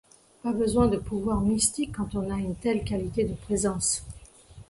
Pas 0.41 0.51
besoin 0.51 0.87
de 0.87 0.97
pouvoirs 0.97 1.41
mystiques 1.41 1.91
quand 1.95 2.15
on 2.15 2.31
a 2.33 2.39
une 2.39 2.55
telle 2.55 2.83
qualité 2.83 3.23
de 3.23 3.35
présence. 3.35 4.01